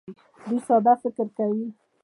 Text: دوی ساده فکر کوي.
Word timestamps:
دوی 0.43 0.57
ساده 0.67 0.93
فکر 1.01 1.25
کوي. 1.37 1.65